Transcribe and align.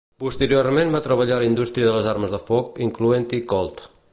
Posteriorment 0.21 0.93
va 0.95 1.01
treballar 1.07 1.35
a 1.35 1.43
la 1.43 1.49
indústria 1.49 1.89
de 1.89 1.91
les 1.97 2.09
armes 2.15 2.33
de 2.37 2.41
foc, 2.47 2.73
incloent-hi 2.89 3.43
Colt. 3.53 3.89